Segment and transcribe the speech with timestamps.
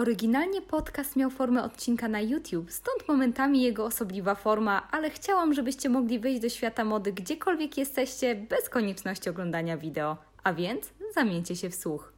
[0.00, 5.88] Oryginalnie podcast miał formę odcinka na YouTube, stąd momentami jego osobliwa forma, ale chciałam, żebyście
[5.88, 10.16] mogli wejść do świata mody gdziekolwiek jesteście, bez konieczności oglądania wideo.
[10.44, 12.12] A więc zamieńcie się w słuch.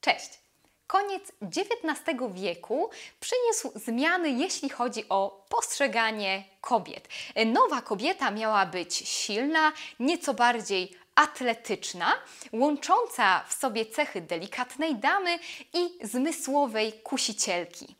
[0.00, 0.42] Cześć!
[0.86, 2.90] Koniec XIX wieku
[3.20, 7.08] przyniósł zmiany, jeśli chodzi o postrzeganie kobiet.
[7.46, 12.14] Nowa kobieta miała być silna, nieco bardziej atletyczna,
[12.52, 15.38] łącząca w sobie cechy delikatnej damy
[15.72, 17.94] i zmysłowej kusicielki.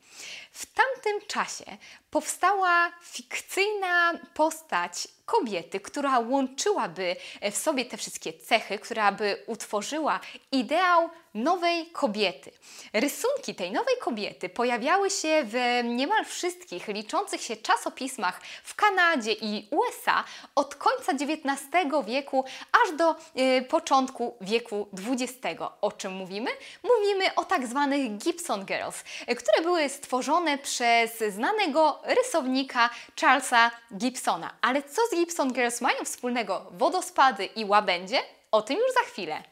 [0.51, 1.77] W tamtym czasie
[2.11, 7.15] powstała fikcyjna postać kobiety, która łączyłaby
[7.51, 10.19] w sobie te wszystkie cechy, która by utworzyła
[10.51, 12.51] ideał nowej kobiety.
[12.93, 19.67] Rysunki tej nowej kobiety pojawiały się w niemal wszystkich liczących się czasopismach w Kanadzie i
[19.71, 20.23] USA
[20.55, 21.61] od końca XIX
[22.05, 22.45] wieku
[22.83, 25.61] aż do y, początku wieku XX.
[25.81, 26.51] O czym mówimy?
[26.83, 29.03] Mówimy o tak zwanych Gibson Girls,
[29.37, 32.89] które były stworzone przez znanego rysownika
[33.21, 34.53] Charlesa Gibsona.
[34.61, 38.19] Ale co z Gibson Girls mają wspólnego wodospady i łabędzie?
[38.51, 39.43] O tym już za chwilę.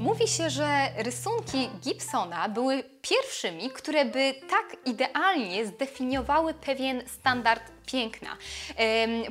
[0.00, 8.36] Mówi się, że rysunki Gibsona były pierwszymi, które by tak idealnie zdefiniowały pewien standard piękna,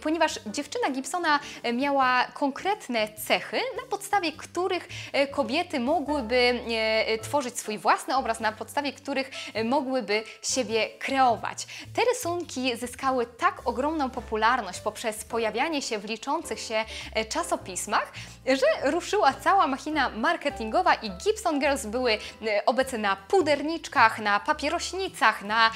[0.04, 1.40] ponieważ dziewczyna Gibsona
[1.74, 8.52] miała konkretne cechy, na podstawie których e, kobiety mogłyby e, tworzyć swój własny obraz, na
[8.52, 11.68] podstawie których e, mogłyby siebie kreować.
[11.94, 16.86] Te rysunki zyskały tak ogromną popularność poprzez pojawianie się w liczących się
[17.30, 18.12] czasopismach,
[18.48, 22.18] że ruszyła cała machina marketingowa i Gibson Girls były
[22.66, 23.16] obecne na
[23.66, 25.72] puderniczkach, na papierośnicach, na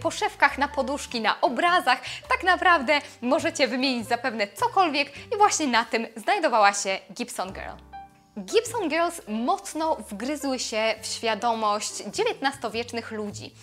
[0.00, 6.06] poszewkach na poduszki, na obrazach, tak naprawdę możecie wymienić zapewne cokolwiek i właśnie na tym
[6.16, 7.97] znajdowała się Gibson Girl.
[8.44, 13.54] Gibson Girls mocno wgryzły się w świadomość XIX-wiecznych ludzi.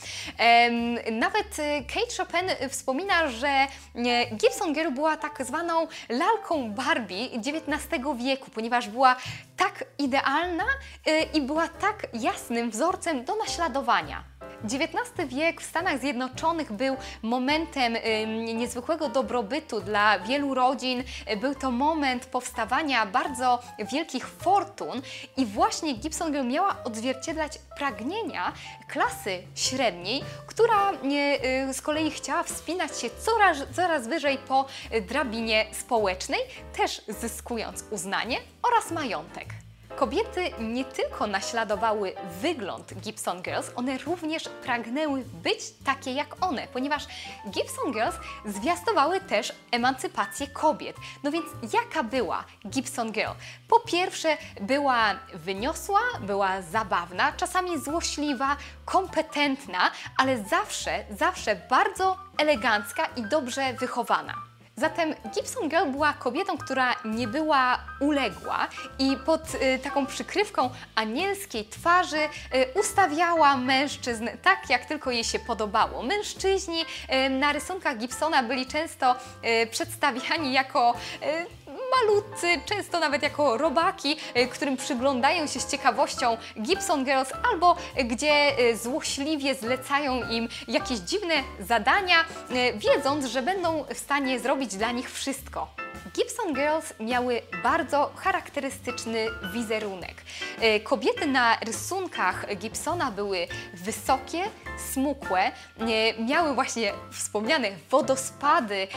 [1.12, 8.04] Nawet y, Kate Chopin wspomina, że y, Gibson Girl była tak zwaną lalką Barbie XIX
[8.18, 9.16] wieku, ponieważ była
[9.58, 10.64] tak idealna
[11.08, 14.24] y, i była tak jasnym wzorcem do naśladowania.
[14.64, 17.98] XIX wiek w Stanach Zjednoczonych był momentem
[18.46, 21.04] niezwykłego dobrobytu dla wielu rodzin.
[21.42, 23.60] Był to moment powstawania bardzo
[23.92, 25.02] wielkich fortun
[25.38, 28.54] i właśnie Gibson Girl miała odzwierciedlać pragnienia
[28.88, 34.66] klasy średniej, która y, z kolei chciała wspinać się coraz, coraz wyżej po
[35.10, 36.40] drabinie społecznej,
[36.78, 39.65] też zyskując uznanie oraz majątek.
[39.96, 47.08] Kobiety nie tylko naśladowały wygląd Gibson Girls, one również pragnęły być takie jak one, ponieważ
[47.50, 50.96] Gibson Girls zwiastowały też emancypację kobiet.
[51.24, 53.32] No więc jaka była Gibson Girl?
[53.68, 63.24] Po pierwsze była wyniosła, była zabawna, czasami złośliwa, kompetentna, ale zawsze, zawsze bardzo elegancka i
[63.24, 64.45] dobrze wychowana.
[64.78, 68.68] Zatem Gibson Girl była kobietą, która nie była uległa
[69.00, 75.40] i pod y, taką przykrywką anielskiej twarzy y, ustawiała mężczyzn tak, jak tylko jej się
[75.40, 76.04] podobało.
[76.04, 79.16] Mężczyźni y, na rysunkach Gibsona byli często
[79.64, 80.94] y, przedstawiani jako
[81.24, 87.76] y, malutcy, często nawet jako robaki, y, którym przyglądają się z ciekawością Gibson Girls albo
[88.06, 94.76] gdzie y, złośliwie zlecają im jakieś dziwne zadania, y, wiedząc, że będą w stanie zrobić
[94.76, 95.85] dla nich wszystko.
[96.16, 100.14] Gibson Girls miały bardzo charakterystyczny wizerunek.
[100.60, 104.44] E, kobiety na rysunkach Gibsona były wysokie,
[104.92, 108.88] smukłe, e, miały właśnie wspomniane wodospady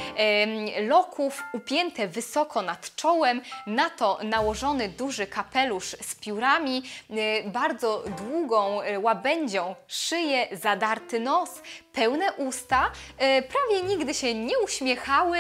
[0.87, 8.81] loków upięte wysoko nad czołem, na to nałożony duży kapelusz z piórami, e, bardzo długą
[9.03, 11.51] łabędzią szyję, zadarty nos,
[11.92, 15.39] pełne usta, prawie nigdy się nie uśmiechały,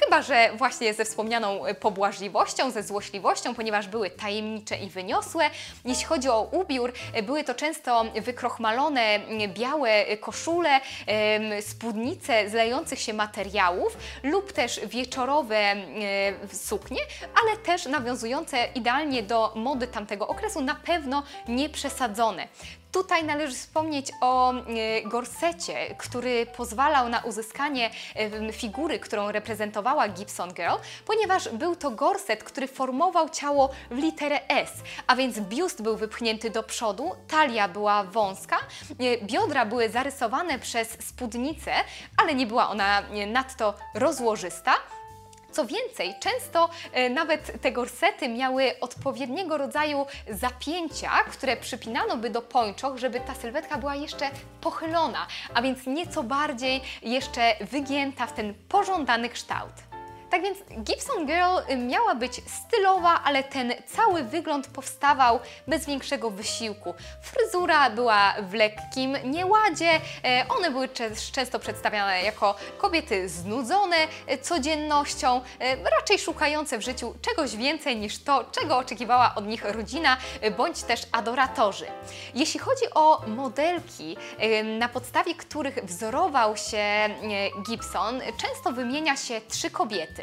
[0.00, 5.50] chyba że właśnie ze wspomnianą pobłażliwością, ze złośliwością, ponieważ były tajemnicze i wyniosłe.
[5.84, 6.92] Jeśli chodzi o ubiór,
[7.22, 10.80] były to często wykrochmalone białe koszule,
[11.60, 15.76] spódnice z lejących się materiałów lub też wieczorowe
[16.52, 17.00] suknie,
[17.42, 22.48] ale też nawiązujące idealnie do mody tamtego okresu, na pewno nie przesadzone.
[22.92, 24.62] Tutaj należy wspomnieć o e,
[25.02, 30.74] gorsecie, który pozwalał na uzyskanie e, figury, którą reprezentowała Gibson Girl,
[31.06, 34.72] ponieważ był to gorset, który formował ciało w literę S,
[35.06, 40.88] a więc biust był wypchnięty do przodu, talia była wąska, e, biodra były zarysowane przez
[41.00, 41.72] spódnicę,
[42.16, 44.72] ale nie była ona nadto rozłożysta.
[45.52, 52.42] Co więcej, często e, nawet te gorsety miały odpowiedniego rodzaju zapięcia, które przypinano by do
[52.42, 54.30] pończoch, żeby ta sylwetka była jeszcze
[54.60, 59.89] pochylona, a więc nieco bardziej jeszcze wygięta w ten pożądany kształt.
[60.30, 66.30] Tak więc Gibson Girl y, miała być stylowa, ale ten cały wygląd powstawał bez większego
[66.30, 66.94] wysiłku.
[67.22, 69.90] Fryzura była w lekkim nieładzie,
[70.24, 70.88] e, one były
[71.32, 73.96] często przedstawiane jako kobiety znudzone
[74.26, 79.64] e, codziennością, e, raczej szukające w życiu czegoś więcej niż to, czego oczekiwała od nich
[79.64, 80.16] rodzina
[80.56, 81.86] bądź też adoratorzy.
[82.34, 84.16] Jeśli chodzi o modelki,
[84.78, 86.84] na podstawie których wzorował się
[87.66, 90.19] Gibson, często wymienia się trzy kobiety.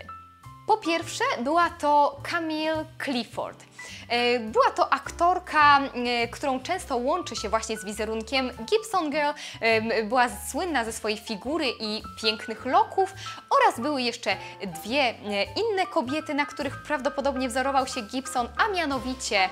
[0.68, 3.64] Po pierwsze była to Camille Clifford.
[4.10, 9.32] E, była to aktorka, e, którą często łączy się właśnie z wizerunkiem Gibson Girl.
[9.62, 13.14] E, była słynna ze swojej figury i pięknych loków
[13.50, 14.38] oraz były jeszcze
[14.84, 15.14] dwie
[15.56, 19.50] inne kobiety, na których prawdopodobnie wzorował się Gibson, a mianowicie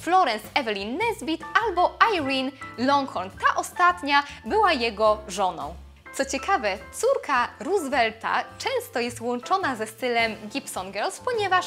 [0.00, 3.30] Florence Evelyn Nesbit albo Irene Longhorn.
[3.30, 5.83] Ta ostatnia była jego żoną.
[6.16, 11.66] Co ciekawe, córka Roosevelta często jest łączona ze stylem Gibson Girls, ponieważ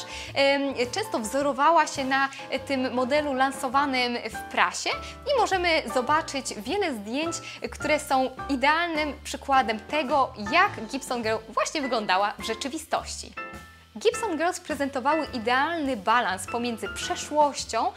[0.92, 2.28] często wzorowała się na
[2.66, 4.90] tym modelu lansowanym w prasie
[5.34, 7.36] i możemy zobaczyć wiele zdjęć,
[7.70, 13.32] które są idealnym przykładem tego, jak Gibson Girl właśnie wyglądała w rzeczywistości.
[13.98, 17.92] Gibson Girls prezentowały idealny balans pomiędzy przeszłością,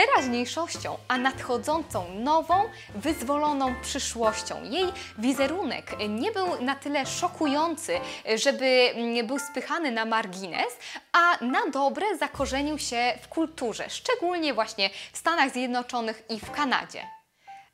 [0.00, 2.54] teraźniejszością, a nadchodzącą nową,
[2.94, 4.64] wyzwoloną przyszłością.
[4.64, 4.86] Jej
[5.18, 8.00] wizerunek nie był na tyle szokujący,
[8.34, 10.78] żeby mm, był spychany na margines,
[11.12, 17.06] a na dobre zakorzenił się w kulturze, szczególnie właśnie w Stanach Zjednoczonych i w Kanadzie.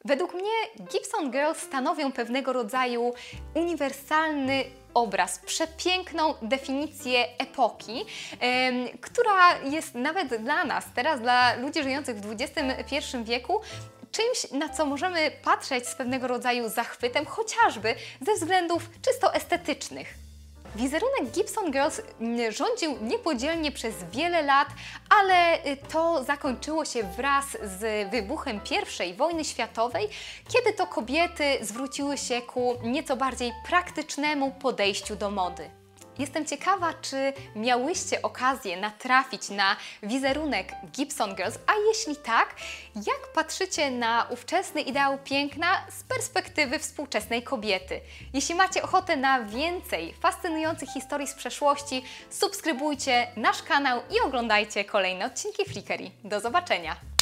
[0.05, 3.14] Według mnie Gibson Girls stanowią pewnego rodzaju
[3.55, 4.64] uniwersalny
[4.96, 8.04] obraz, przepiękną definicję epoki,
[9.00, 13.60] która jest nawet dla nas, teraz dla ludzi żyjących w XXI wieku,
[14.12, 20.25] czymś, na co możemy patrzeć z pewnego rodzaju zachwytem, chociażby ze względów czysto estetycznych.
[20.74, 24.68] Wizerunek Gibson Girls mm, rządził niepodzielnie przez wiele lat,
[25.08, 28.60] ale y, to zakończyło się wraz z wybuchem
[29.06, 30.08] I wojny światowej,
[30.48, 35.70] kiedy to kobiety zwróciły się ku nieco bardziej praktycznemu podejściu do mody.
[36.18, 42.54] Jestem ciekawa, czy miałyście okazję natrafić na wizerunek Gibson Girls, a jeśli tak,
[42.94, 48.00] jak patrzycie na ówczesny ideał piękna z perspektywy współczesnej kobiety?
[48.32, 55.26] Jeśli macie ochotę na więcej fascynujących historii z przeszłości, subskrybujcie nasz kanał i oglądajcie kolejne
[55.26, 56.10] odcinki Flickery.
[56.24, 57.15] Do zobaczenia!